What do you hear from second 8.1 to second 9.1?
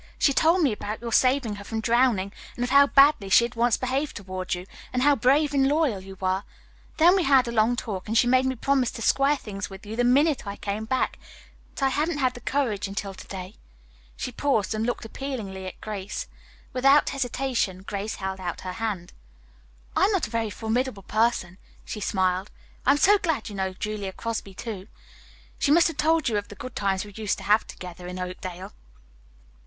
she made me promise to